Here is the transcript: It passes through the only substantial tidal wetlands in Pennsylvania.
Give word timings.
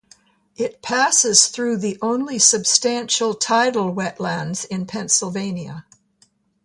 It 0.55 0.81
passes 0.81 1.45
through 1.45 1.77
the 1.77 1.99
only 2.01 2.39
substantial 2.39 3.35
tidal 3.35 3.93
wetlands 3.93 4.65
in 4.65 4.87
Pennsylvania. 4.87 5.85